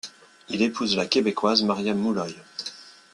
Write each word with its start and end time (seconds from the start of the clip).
Il 0.49 0.63
épouse 0.63 0.95
la 0.97 1.05
québecquoise 1.05 1.61
Maria 1.61 1.93
Mulloy. 1.93 2.35